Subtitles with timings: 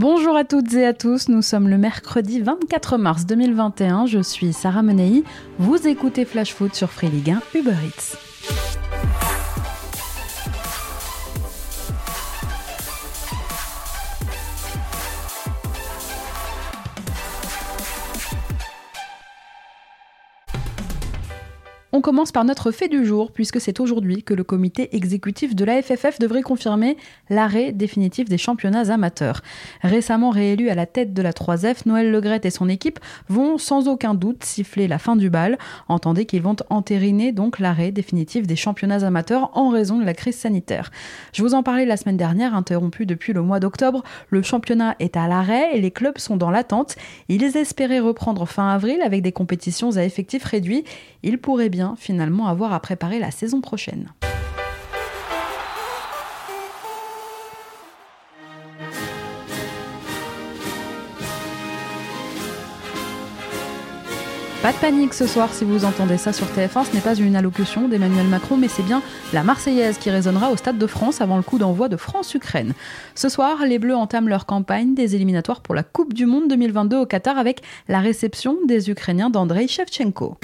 [0.00, 4.52] Bonjour à toutes et à tous, nous sommes le mercredi 24 mars 2021, je suis
[4.52, 5.24] Sarah Menei,
[5.58, 8.16] vous écoutez Flash Foot sur Free Ligue 1 Uber Eats.
[21.98, 25.64] On commence par notre fait du jour, puisque c'est aujourd'hui que le comité exécutif de
[25.64, 26.96] la FFF devrait confirmer
[27.28, 29.42] l'arrêt définitif des championnats amateurs.
[29.82, 33.88] Récemment réélu à la tête de la 3F, Noël Legrette et son équipe vont sans
[33.88, 35.58] aucun doute siffler la fin du bal.
[35.88, 40.36] Entendez qu'ils vont entériner donc l'arrêt définitif des championnats amateurs en raison de la crise
[40.36, 40.92] sanitaire.
[41.32, 44.04] Je vous en parlais la semaine dernière, interrompu depuis le mois d'octobre.
[44.28, 46.94] Le championnat est à l'arrêt et les clubs sont dans l'attente.
[47.28, 50.84] Ils espéraient reprendre fin avril avec des compétitions à effectifs réduits.
[51.24, 54.08] Ils pourraient bien finalement avoir à préparer la saison prochaine.
[64.68, 67.36] Pas de panique ce soir si vous entendez ça sur TF1, ce n'est pas une
[67.36, 71.36] allocution d'Emmanuel Macron, mais c'est bien la Marseillaise qui résonnera au Stade de France avant
[71.36, 72.74] le coup d'envoi de France-Ukraine.
[73.14, 76.98] Ce soir, les Bleus entament leur campagne des éliminatoires pour la Coupe du Monde 2022
[76.98, 80.38] au Qatar avec la réception des Ukrainiens d'Andrei Shevchenko.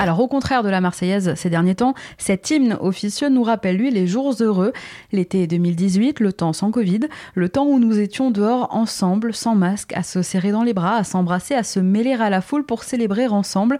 [0.00, 3.90] Alors au contraire de la Marseillaise ces derniers temps, cet hymne officieux nous rappelle lui
[3.90, 4.72] les jours heureux,
[5.12, 7.00] l'été 2018, le temps sans Covid,
[7.34, 10.96] le temps où nous étions dehors ensemble, sans masque, à se serrer dans les bras,
[10.96, 13.78] à s'embrasser, à se mêler à la foule pour célébrer ensemble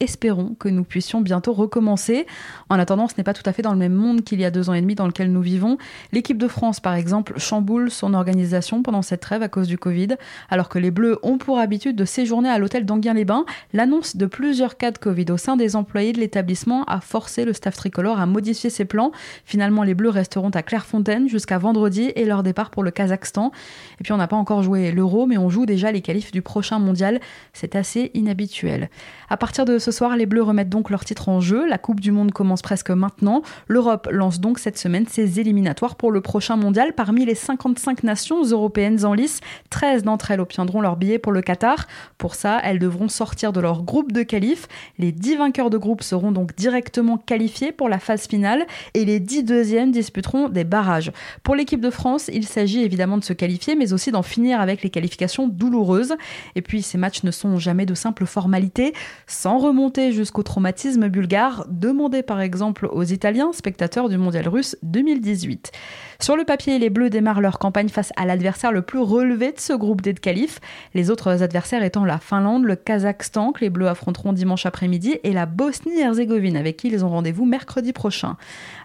[0.00, 2.26] espérons que nous puissions bientôt recommencer.
[2.68, 4.50] En attendant, ce n'est pas tout à fait dans le même monde qu'il y a
[4.50, 5.78] deux ans et demi dans lequel nous vivons.
[6.12, 10.16] L'équipe de France, par exemple, chamboule son organisation pendant cette trêve à cause du Covid,
[10.48, 13.44] alors que les Bleus ont pour habitude de séjourner à l'hôtel d'Anguien-les-Bains.
[13.72, 17.52] L'annonce de plusieurs cas de Covid au sein des employés de l'établissement a forcé le
[17.52, 19.12] staff tricolore à modifier ses plans.
[19.44, 23.52] Finalement, les Bleus resteront à Clairefontaine jusqu'à vendredi et leur départ pour le Kazakhstan.
[24.00, 26.42] Et puis, on n'a pas encore joué l'Euro, mais on joue déjà les qualifs du
[26.42, 27.20] prochain mondial.
[27.52, 28.88] C'est assez inhabituel.
[29.28, 31.66] À partir de ce ce soir, les Bleus remettent donc leur titre en jeu.
[31.66, 33.42] La Coupe du Monde commence presque maintenant.
[33.66, 36.92] L'Europe lance donc cette semaine ses éliminatoires pour le prochain mondial.
[36.92, 39.40] Parmi les 55 nations européennes en lice,
[39.70, 41.88] 13 d'entre elles obtiendront leur billet pour le Qatar.
[42.18, 44.68] Pour ça, elles devront sortir de leur groupe de qualif.
[45.00, 49.18] Les 10 vainqueurs de groupe seront donc directement qualifiés pour la phase finale et les
[49.18, 51.10] 10 deuxièmes disputeront des barrages.
[51.42, 54.84] Pour l'équipe de France, il s'agit évidemment de se qualifier, mais aussi d'en finir avec
[54.84, 56.14] les qualifications douloureuses.
[56.54, 58.92] Et puis, ces matchs ne sont jamais de simples formalités.
[59.26, 59.79] Sans remonter
[60.10, 65.72] jusqu'au traumatisme bulgare, demandé par exemple aux Italiens, spectateurs du mondial russe 2018.
[66.20, 69.58] Sur le papier, les Bleus démarrent leur campagne face à l'adversaire le plus relevé de
[69.58, 70.60] ce groupe des qualifs,
[70.92, 75.32] les autres adversaires étant la Finlande, le Kazakhstan, que les Bleus affronteront dimanche après-midi, et
[75.32, 78.36] la Bosnie-Herzégovine, avec qui ils ont rendez-vous mercredi prochain.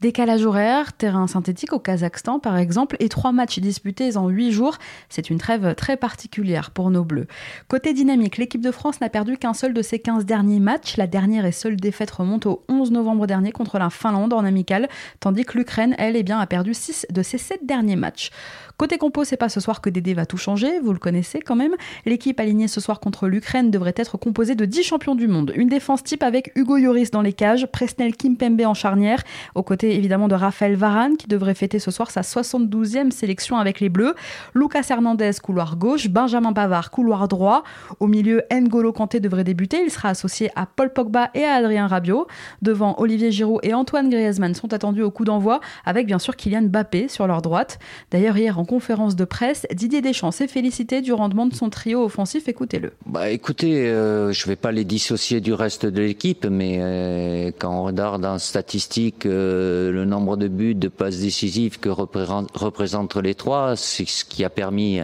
[0.01, 4.77] Décalage horaire, terrain synthétique au Kazakhstan par exemple, et trois matchs disputés en huit jours,
[5.09, 7.27] c'est une trêve très particulière pour nos Bleus.
[7.67, 10.95] Côté dynamique, l'équipe de France n'a perdu qu'un seul de ses 15 derniers matchs.
[10.95, 14.87] La dernière et seule défaite remonte au 11 novembre dernier contre la Finlande en amical,
[15.19, 18.31] tandis que l'Ukraine, elle, eh bien, a perdu 6 de ces sept derniers matchs.
[18.77, 21.55] Côté compo, c'est pas ce soir que Dédé va tout changer, vous le connaissez quand
[21.55, 21.75] même.
[22.05, 25.53] L'équipe alignée ce soir contre l'Ukraine devrait être composée de 10 champions du monde.
[25.55, 29.23] Une défense type avec Hugo Lloris dans les cages, Presnel Kimpembe en charnière,
[29.55, 33.79] aux côtés évidemment de Raphaël Varane qui devrait fêter ce soir sa 72e sélection avec
[33.79, 34.13] les Bleus,
[34.53, 37.63] Lucas Hernandez couloir gauche, Benjamin Pavard couloir droit,
[38.01, 41.87] au milieu N'Golo Kanté devrait débuter, il sera associé à Paul Pogba et à Adrien
[41.87, 42.27] Rabiot.
[42.61, 46.63] Devant Olivier Giroud et Antoine Griezmann sont attendus au coup d'envoi avec bien sûr Kylian
[46.63, 47.79] Mbappé sur leur droite.
[48.11, 52.03] D'ailleurs hier en conférence de presse, Didier Deschamps s'est félicité du rendement de son trio
[52.03, 52.47] offensif.
[52.47, 52.91] Écoutez-le.
[53.05, 57.51] Bah, écoutez, euh, je ne vais pas les dissocier du reste de l'équipe, mais euh,
[57.57, 63.15] quand on regarde en statistique euh, le nombre de buts, de passes décisives que représentent
[63.15, 64.99] les trois, c'est ce qui a permis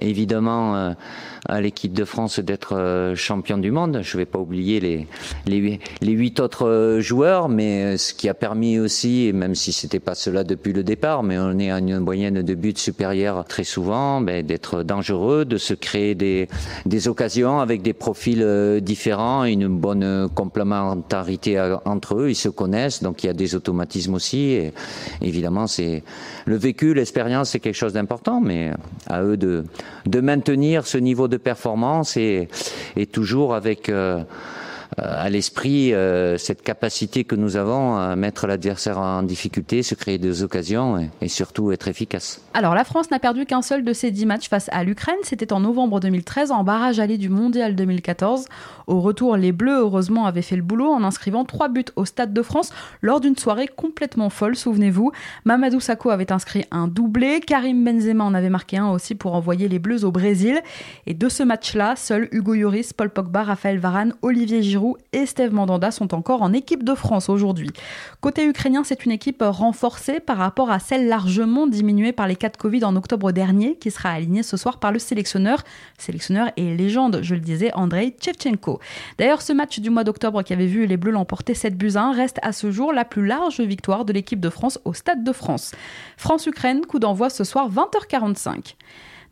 [0.00, 0.94] évidemment
[1.48, 4.00] à l'équipe de France d'être champion du monde.
[4.02, 5.06] Je ne vais pas oublier les,
[5.46, 10.14] les, les huit autres joueurs, mais ce qui a permis aussi, même si c'était pas
[10.14, 14.20] cela depuis le départ, mais on est à une moyenne de buts supérieure très souvent,
[14.20, 16.48] ben, d'être dangereux, de se créer des,
[16.86, 22.30] des occasions avec des profils euh, différents, une bonne complémentarité entre eux.
[22.30, 24.52] Ils se connaissent, donc il y a des automatismes aussi.
[24.52, 24.72] Et
[25.20, 26.02] évidemment, c'est
[26.44, 28.70] le vécu, l'expérience, c'est quelque chose d'important, mais
[29.08, 29.64] à eux de,
[30.06, 32.48] de maintenir ce niveau de performance et,
[32.96, 34.22] et toujours avec euh,
[34.98, 35.92] à l'esprit
[36.38, 41.28] cette capacité que nous avons à mettre l'adversaire en difficulté, se créer des occasions et,
[41.28, 42.40] surtout être efficace.
[42.54, 45.16] Alors la France n'a perdu qu'un seul de ses dix matchs face à l'Ukraine.
[45.22, 48.46] C'était en novembre 2013 en barrage allé du Mondial 2014.
[48.86, 52.32] Au retour, les Bleus, heureusement, avaient fait le boulot en inscrivant trois buts au Stade
[52.32, 55.12] de France lors d'une soirée complètement folle, souvenez-vous.
[55.44, 59.68] Mamadou Sakho avait inscrit un doublé, Karim Benzema en avait marqué un aussi pour envoyer
[59.68, 60.60] les Bleus au Brésil.
[61.06, 64.81] Et de ce match-là, seuls Hugo Lloris, Paul Pogba, Raphaël Varane, Olivier Giroud
[65.12, 67.70] et Steve Mandanda sont encore en équipe de France aujourd'hui.
[68.20, 72.48] Côté ukrainien, c'est une équipe renforcée par rapport à celle largement diminuée par les cas
[72.48, 75.62] de Covid en octobre dernier, qui sera alignée ce soir par le sélectionneur,
[75.98, 78.80] sélectionneur et légende, je le disais, Andrei Chevchenko.
[79.18, 82.12] D'ailleurs, ce match du mois d'octobre qui avait vu les Bleus l'emporter 7 buts 1
[82.12, 85.32] reste à ce jour la plus large victoire de l'équipe de France au Stade de
[85.32, 85.72] France.
[86.16, 88.74] France-Ukraine, coup d'envoi ce soir 20h45.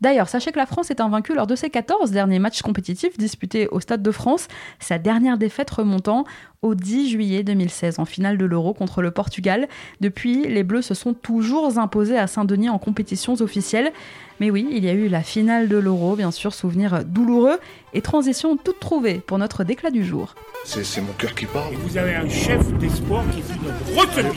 [0.01, 3.67] D'ailleurs, sachez que la France est invaincue lors de ses 14 derniers matchs compétitifs disputés
[3.67, 4.47] au Stade de France,
[4.79, 6.25] sa dernière défaite remontant
[6.61, 9.67] au 10 juillet 2016 en finale de l'Euro contre le Portugal.
[9.99, 13.91] Depuis, les Bleus se sont toujours imposés à Saint-Denis en compétitions officielles.
[14.39, 17.59] Mais oui, il y a eu la finale de l'Euro, bien sûr, souvenir douloureux
[17.93, 20.35] et transition toute trouvée pour notre déclat du jour.
[20.63, 21.73] C'est mon cœur qui parle.
[21.75, 24.29] vous avez un chef d'espoir qui est une retenue.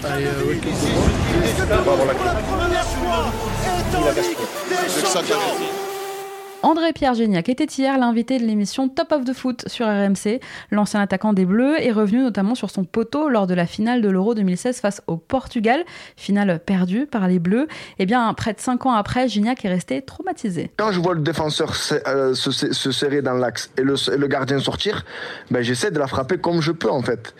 [6.65, 10.41] André-Pierre Géniac était hier l'invité de l'émission Top of the Foot sur RMC.
[10.71, 14.09] L'ancien attaquant des Bleus est revenu notamment sur son poteau lors de la finale de
[14.09, 15.85] l'Euro 2016 face au Portugal,
[16.17, 17.69] finale perdue par les Bleus.
[17.99, 20.71] Eh bien, près de cinq ans après, Gignac est resté traumatisé.
[20.79, 21.75] Quand je vois le défenseur
[22.07, 25.05] euh, se, serrer dans l'axe et le, gardien sortir,
[25.51, 27.35] ben, j'essaie de la frapper comme je peux en fait.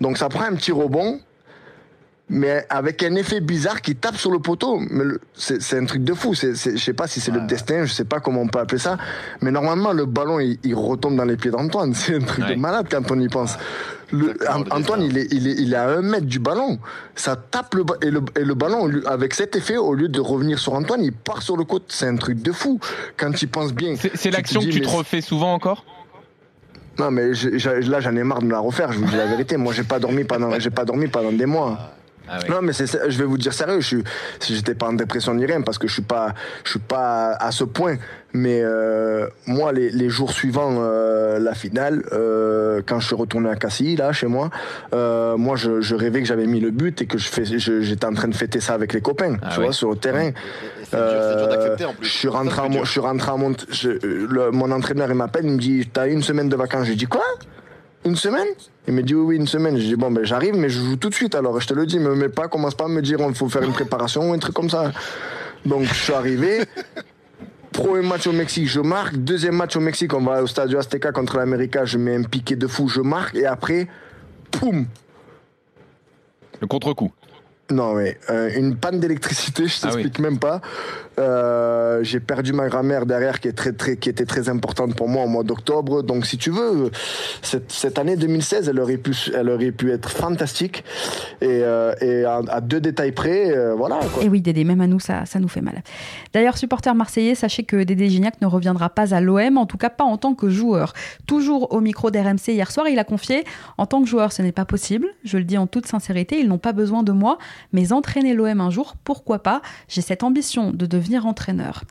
[0.00, 1.20] Donc ça prend un petit rebond,
[2.30, 4.80] mais avec un effet bizarre qui tape sur le poteau.
[4.90, 5.04] Mais
[5.34, 6.34] c'est un truc de fou.
[6.34, 8.98] Je sais pas si c'est le destin, je sais pas comment on peut appeler ça.
[9.40, 11.94] Mais normalement, le ballon, il, retombe dans les pieds d'Antoine.
[11.98, 13.56] C'est un truc de malade quand on y pense.
[14.70, 16.78] Antoine, il est, il, est, il est à un mètre du ballon.
[17.14, 20.58] Ça tape le, et le, et le ballon, avec cet effet, au lieu de revenir
[20.58, 21.86] sur Antoine, il part sur le côté.
[21.88, 22.78] C'est un truc de fou.
[23.16, 23.94] Quand tu penses bien.
[24.14, 25.84] C'est l'action que tu te refais souvent encore?
[26.98, 28.90] Non mais là j'en ai marre de me la refaire.
[28.90, 29.56] Je vous dis la vérité.
[29.56, 31.78] Moi j'ai pas dormi pendant j'ai pas dormi pendant des mois.
[32.30, 34.04] Ah non, mais c'est, je vais vous dire sérieux, je suis,
[34.46, 36.34] j'étais pas en dépression ni rien parce que je suis pas,
[36.64, 37.96] je suis pas à ce point.
[38.34, 43.48] Mais euh, moi, les, les, jours suivants euh, la finale, euh, quand je suis retourné
[43.48, 44.50] à Cassis, là, chez moi,
[44.92, 48.04] euh, moi, je, je, rêvais que j'avais mis le but et que je fais, j'étais
[48.04, 50.30] en train de fêter ça avec les copains, ah tu vois, sur le terrain.
[50.92, 53.54] Euh, je suis rentré, à, je suis rentré à mon,
[54.52, 56.86] mon entraîneur il m'appelle, il me dit, t'as une semaine de vacances.
[56.86, 57.24] Je dis quoi?
[58.04, 58.48] Une semaine?
[58.86, 59.76] Il me dit oui, oui, une semaine.
[59.76, 61.60] Je dis bon, ben j'arrive, mais je joue tout de suite alors.
[61.60, 63.62] Je te le dis, me mets pas, commence pas à me dire il faut faire
[63.62, 64.92] une préparation ou un truc comme ça.
[65.66, 66.64] Donc je suis arrivé.
[67.72, 69.16] Premier match au Mexique, je marque.
[69.16, 72.56] Deuxième match au Mexique, on va au Stadio Azteca contre l'América, je mets un piqué
[72.56, 73.36] de fou, je marque.
[73.36, 73.86] Et après,
[74.50, 74.86] poum
[76.60, 77.12] Le contre-coup.
[77.70, 80.60] Non, mais euh, une panne d'électricité, je ah t'explique même pas.
[81.18, 85.08] Euh, j'ai perdu ma grand-mère derrière qui, est très, très, qui était très importante pour
[85.08, 86.02] moi au mois d'octobre.
[86.02, 86.90] Donc, si tu veux,
[87.42, 90.84] cette, cette, année 2016, elle aurait pu, elle aurait pu être fantastique.
[91.40, 93.98] Et, euh, et à, deux détails près, euh, voilà.
[94.14, 94.22] Quoi.
[94.22, 95.82] Et oui, Dédé, même à nous, ça, ça nous fait mal.
[96.32, 99.90] D'ailleurs, supporter marseillais, sachez que Dédé Gignac ne reviendra pas à l'OM, en tout cas
[99.90, 100.92] pas en tant que joueur.
[101.26, 103.44] Toujours au micro d'RMC hier soir, il a confié
[103.76, 105.08] En tant que joueur, ce n'est pas possible.
[105.24, 107.38] Je le dis en toute sincérité, ils n'ont pas besoin de moi.
[107.72, 109.62] Mais entraîner l'OM un jour, pourquoi pas?
[109.88, 111.84] J'ai cette ambition de devenir entraîneur.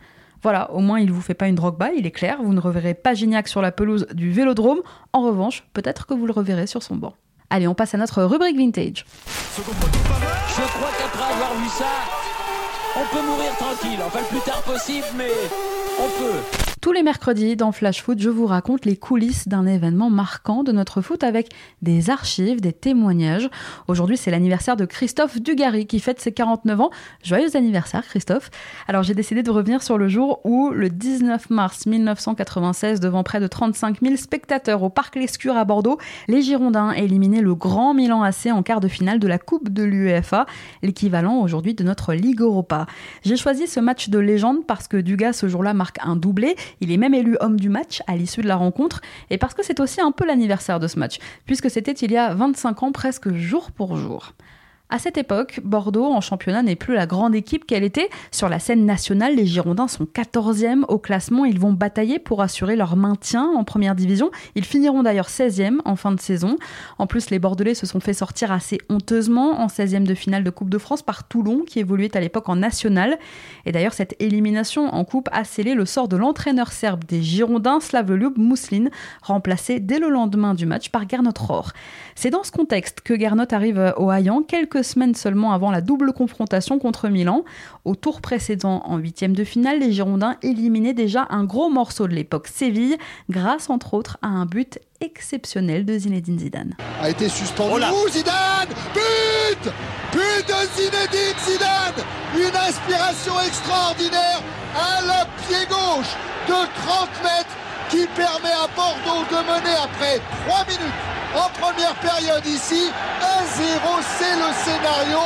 [0.44, 2.54] Voilà, au moins il ne vous fait pas une drogue bas, il est clair, vous
[2.54, 4.80] ne reverrez pas Gignac sur la pelouse du Vélodrome.
[5.14, 7.14] En revanche, peut-être que vous le reverrez sur son banc.
[7.50, 9.06] Allez, on passe à notre rubrique vintage.
[9.56, 11.86] Je crois qu'après avoir vu ça,
[12.96, 14.00] on peut mourir tranquille.
[14.06, 15.32] Enfin, le plus tard possible, mais
[16.00, 16.77] on peut.
[16.88, 20.72] Tous les mercredis, dans Flash Foot, je vous raconte les coulisses d'un événement marquant de
[20.72, 21.50] notre foot avec
[21.82, 23.50] des archives, des témoignages.
[23.90, 26.90] Aujourd'hui, c'est l'anniversaire de Christophe Dugarry qui fête ses 49 ans.
[27.26, 28.50] Joyeux anniversaire, Christophe.
[28.88, 33.42] Alors, j'ai décidé de revenir sur le jour où, le 19 mars 1996, devant près
[33.42, 35.98] de 35 000 spectateurs au Parc Lescure à Bordeaux,
[36.30, 39.84] les Girondins éliminaient le Grand Milan AC en quart de finale de la Coupe de
[39.84, 40.46] l'UEFA,
[40.84, 42.86] l'équivalent aujourd'hui de notre Ligue Europa.
[43.26, 46.92] J'ai choisi ce match de légende parce que Dugas, ce jour-là, marque un doublé il
[46.92, 49.80] est même élu homme du match à l'issue de la rencontre, et parce que c'est
[49.80, 53.34] aussi un peu l'anniversaire de ce match, puisque c'était il y a 25 ans presque
[53.34, 54.34] jour pour jour.
[54.90, 58.10] À cette époque, Bordeaux en championnat n'est plus la grande équipe qu'elle était.
[58.32, 61.44] Sur la scène nationale, les Girondins sont 14e au classement.
[61.44, 64.32] Ils vont batailler pour assurer leur maintien en première division.
[64.56, 66.56] Ils finiront d'ailleurs 16e en fin de saison.
[67.00, 70.50] En plus, les Bordelais se sont fait sortir assez honteusement en 16e de finale de
[70.50, 73.18] Coupe de France par Toulon, qui évoluait à l'époque en national.
[73.66, 77.82] Et d'ailleurs, cette élimination en Coupe a scellé le sort de l'entraîneur serbe des Girondins,
[77.82, 78.86] Slavljub Muslin,
[79.22, 81.74] remplacé dès le lendemain du match par Gernot Rohr.
[82.16, 86.14] C'est dans ce contexte que Gernot arrive au Hayan quelques semaines seulement avant la double
[86.14, 87.44] confrontation contre Milan.
[87.86, 92.14] Au tour précédent, en huitième de finale, les Girondins éliminaient déjà un gros morceau de
[92.14, 92.98] l'époque Séville,
[93.30, 96.76] grâce entre autres à un but exceptionnel de Zinedine Zidane.
[97.02, 97.84] A été suspendu.
[97.92, 99.72] Oh Zidane But
[100.12, 102.04] But de Zinedine Zidane
[102.36, 104.42] Une inspiration extraordinaire
[104.76, 106.16] à la pied gauche
[106.48, 107.56] de 30 mètres
[107.90, 112.90] qui permet à Bordeaux de mener après 3 minutes en première période ici.
[113.22, 115.20] 1-0, c'est le scénario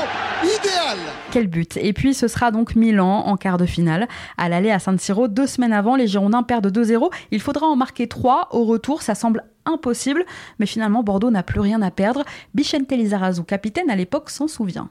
[0.44, 0.98] idéal.
[1.32, 4.08] Quel but Et puis ce sera donc Milan en quart de finale.
[4.38, 7.10] À l'aller à San Siro, deux semaines avant, les Girondins perdent 2-0.
[7.32, 10.25] Il faudra en marquer 3 au retour, ça semble impossible,
[10.60, 12.24] mais finalement Bordeaux n'a plus rien à perdre.
[12.53, 14.89] Bichente Lizarazu, capitaine à l'époque, s'en souvient.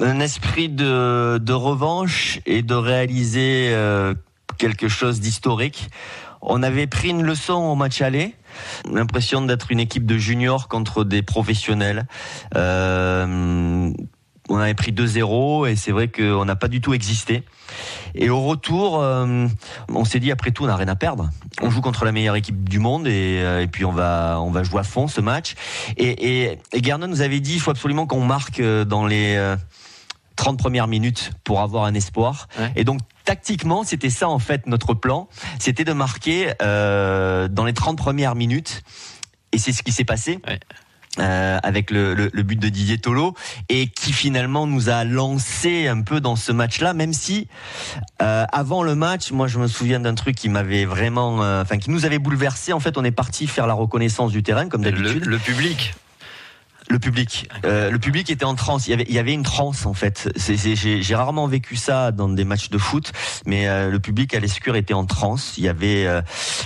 [0.00, 4.14] Un esprit de, revanche et de réaliser euh,
[4.58, 5.88] quelque chose d'historique.
[6.42, 8.34] On avait pris une leçon au match aller.
[8.90, 12.06] L'impression d'être une équipe de juniors contre des professionnels.
[12.54, 13.90] Euh,
[14.48, 17.42] on avait pris 2-0 et c'est vrai qu'on n'a pas du tout existé.
[18.14, 19.48] Et au retour, euh,
[19.88, 21.30] on s'est dit après tout, on n'a rien à perdre.
[21.62, 24.62] On joue contre la meilleure équipe du monde et, euh, puis on va on va
[24.62, 25.54] jouer à fond ce match.
[25.96, 29.56] Et, et, et nous avait dit, il faut absolument qu'on marque dans les
[30.36, 32.48] 30 premières minutes pour avoir un espoir.
[32.76, 35.28] Et donc tactiquement, c'était ça en fait notre plan,
[35.58, 38.82] c'était de marquer euh, dans les 30 premières minutes.
[39.52, 40.40] Et c'est ce qui s'est passé.
[41.18, 43.34] Euh, avec le, le, but de Didier Tolo
[43.70, 47.48] et qui finalement nous a lancé un peu dans ce match-là, même si
[48.20, 51.78] euh, avant le match, moi je me souviens d'un truc qui m'avait vraiment, euh, enfin
[51.78, 52.74] qui nous avait bouleversé.
[52.74, 55.24] En fait, on est parti faire la reconnaissance du terrain comme d'habitude.
[55.24, 55.94] le, public.
[56.88, 58.86] Le public, euh, le public était en transe.
[58.86, 60.30] Il y avait, il y avait une transe en fait.
[60.36, 63.12] J'ai rarement vécu ça dans des matchs de foot,
[63.44, 65.54] mais euh, le public à l'escure était en transe.
[65.58, 66.22] Il y avait, euh,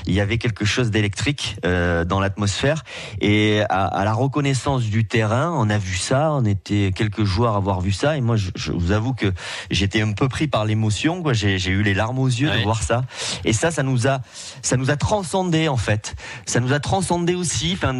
[0.06, 2.84] il y avait quelque chose d'électrique euh, dans l'atmosphère.
[3.22, 6.32] Et à, à, la reconnaissance du terrain, on a vu ça.
[6.32, 8.18] On était quelques joueurs à avoir vu ça.
[8.18, 9.32] Et moi, je, je vous avoue que
[9.70, 11.22] j'étais un peu pris par l'émotion.
[11.32, 13.04] J'ai eu les larmes aux yeux de voir ça.
[13.46, 14.20] Et ça, ça nous a,
[14.60, 16.14] ça nous a transcendé en fait.
[16.44, 17.72] Ça nous a transcendé aussi.
[17.72, 17.94] Enfin,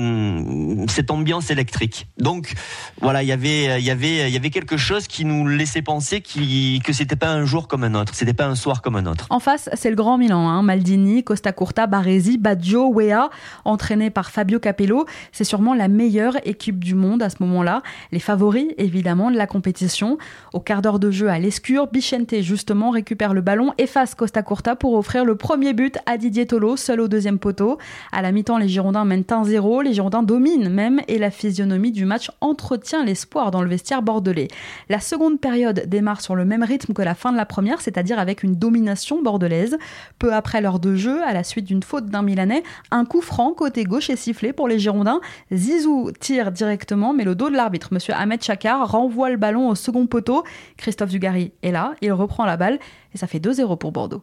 [0.89, 2.09] cette ambiance électrique.
[2.21, 2.55] Donc
[3.00, 7.45] voilà, il y avait, quelque chose qui nous laissait penser qui, que c'était pas un
[7.45, 9.27] jour comme un autre, c'était pas un soir comme un autre.
[9.31, 10.62] En face, c'est le Grand Milan, hein.
[10.62, 13.31] Maldini, Costa Curta, Baresi, Baggio, Wea,
[13.65, 15.07] entraîné par Fabio Capello.
[15.33, 17.83] C'est sûrement la meilleure équipe du monde à ce moment-là.
[18.12, 20.19] Les favoris, évidemment, de la compétition.
[20.53, 24.77] Au quart d'heure de jeu à l'escure, Bichente justement récupère le ballon, efface Costa Curta
[24.77, 27.79] pour offrir le premier but à Didier Tolo, seul au deuxième poteau.
[28.12, 32.05] À la mi-temps, les Girondins mènent 1-0, les Girondins dominent même et la physionomie du
[32.11, 34.49] match entretient l'espoir dans le vestiaire bordelais.
[34.88, 38.19] La seconde période démarre sur le même rythme que la fin de la première, c'est-à-dire
[38.19, 39.79] avec une domination bordelaise.
[40.19, 43.52] Peu après l'heure de jeu, à la suite d'une faute d'un Milanais, un coup franc
[43.52, 45.21] côté gauche est sifflé pour les Girondins.
[45.52, 49.75] Zizou tire directement, mais le dos de l'arbitre, monsieur Ahmed Chakar, renvoie le ballon au
[49.75, 50.45] second poteau.
[50.76, 52.79] Christophe Dugarry est là, il reprend la balle
[53.14, 54.23] et ça fait 2-0 pour Bordeaux.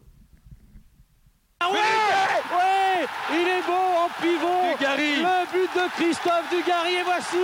[1.60, 4.58] Ah ouais, il est beau en pivot.
[4.80, 7.38] Le but de Christophe Dugarry et voici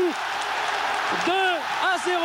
[1.26, 2.20] 2 à 0.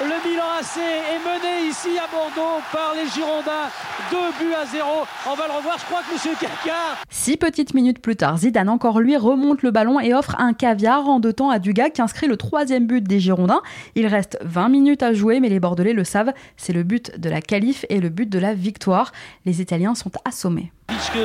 [0.00, 3.68] Le Milan AC est mené ici à Bordeaux par les Girondins.
[4.10, 4.84] 2 buts à 0.
[5.30, 6.34] On va le revoir, je crois que M.
[6.40, 6.96] Caviar.
[7.10, 11.08] Six petites minutes plus tard, Zidane encore lui remonte le ballon et offre un caviar
[11.08, 13.62] en deux temps à Dugas qui inscrit le troisième but des Girondins.
[13.94, 16.32] Il reste 20 minutes à jouer, mais les Bordelais le savent.
[16.56, 19.12] C'est le but de la qualif et le but de la victoire.
[19.46, 20.72] Les Italiens sont assommés.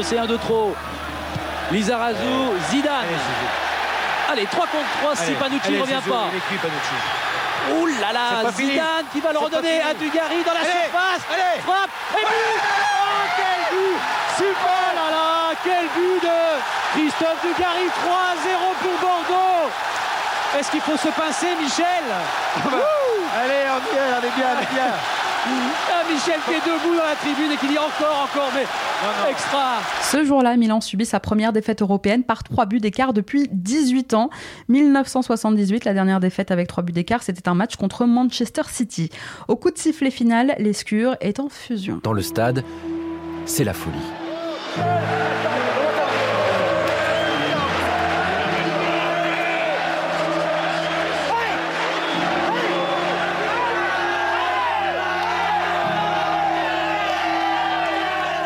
[0.03, 0.73] C'est un de trop.
[1.71, 2.15] Lizarazu,
[2.69, 3.66] Zidane.
[4.29, 6.27] Allez, 3 contre 3 si Panucci ne revient pas.
[7.71, 11.23] Ouh là là, Zidane qui va le redonner à Dugarry dans la surface.
[11.31, 11.61] Allez.
[11.61, 12.59] Frappe et but.
[12.61, 13.99] Oh quel but.
[14.37, 14.55] Super.
[14.63, 16.39] Oh là là, quel but de
[16.93, 17.87] Christophe Dugarry.
[17.87, 17.89] 3-0
[18.81, 19.69] pour Bordeaux.
[20.57, 22.05] Est-ce qu'il faut se pincer Michel?
[23.35, 24.91] Allez, on y est, on est bien, on est bien
[25.45, 28.65] ah, Michel qui est debout dans la tribune et qui dit encore, encore, mais
[29.29, 29.77] extra.
[30.01, 34.29] Ce jour-là, Milan subit sa première défaite européenne par 3 buts d'écart depuis 18 ans.
[34.69, 39.09] 1978, la dernière défaite avec 3 buts d'écart, c'était un match contre Manchester City.
[39.47, 41.99] Au coup de sifflet final, l'escure est en fusion.
[42.03, 42.63] Dans le stade,
[43.45, 43.97] c'est la folie.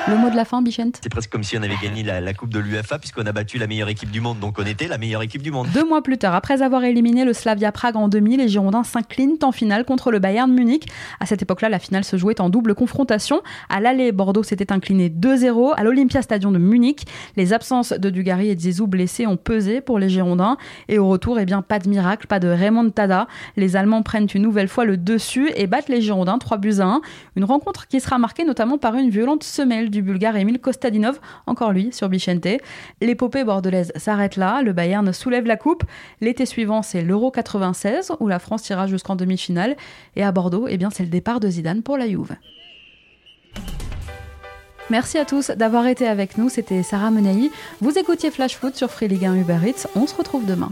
[0.07, 2.51] Le mot de la fin, Bichente C'est presque comme si on avait gagné la, Coupe
[2.51, 5.21] de l'UFA puisqu'on a battu la meilleure équipe du monde, donc on était la meilleure
[5.21, 5.67] équipe du monde.
[5.73, 9.37] Deux mois plus tard, après avoir éliminé le Slavia Prague en demi, les Girondins s'inclinent
[9.43, 10.87] en finale contre le Bayern Munich.
[11.19, 13.41] À cette époque-là, la finale se jouait en double confrontation.
[13.69, 17.05] À l'aller, Bordeaux s'était incliné 2-0 à l'Olympia Stadium de Munich.
[17.35, 20.57] Les absences de Dugarry et de Zizou blessés ont pesé pour les Girondins.
[20.87, 23.27] Et au retour, eh bien, pas de miracle, pas de Raymond Tada.
[23.55, 26.85] Les Allemands prennent une nouvelle fois le dessus et battent les Girondins 3 buts à
[26.85, 27.01] 1.
[27.35, 31.71] Une rencontre qui sera marquée notamment par une violente semelle du Bulgare Emile Kostadinov, encore
[31.71, 32.47] lui, sur Bichente.
[33.01, 35.83] L'épopée bordelaise s'arrête là, le Bayern soulève la coupe.
[36.21, 39.75] L'été suivant, c'est l'Euro 96, où la France ira jusqu'en demi-finale.
[40.15, 42.35] Et à Bordeaux, eh bien, c'est le départ de Zidane pour la Juve.
[44.89, 47.49] Merci à tous d'avoir été avec nous, c'était Sarah Menei.
[47.79, 50.71] Vous écoutiez Flash Foot sur Free Ligue 1 Uber Eats, on se retrouve demain.